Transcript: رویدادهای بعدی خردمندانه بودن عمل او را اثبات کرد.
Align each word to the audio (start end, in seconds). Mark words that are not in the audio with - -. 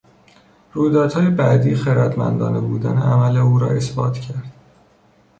رویدادهای 0.73 1.29
بعدی 1.29 1.75
خردمندانه 1.75 2.59
بودن 2.59 2.97
عمل 2.97 3.37
او 3.37 3.59
را 3.59 3.69
اثبات 3.69 4.19
کرد. 4.19 4.53